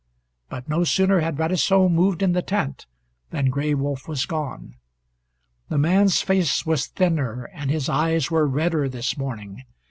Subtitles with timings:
[0.49, 2.87] But no sooner had Radisson moved in the tent
[3.29, 4.73] than Gray Wolf was gone.
[5.69, 9.61] The man's face was thinner, and his eyes were redder this morning.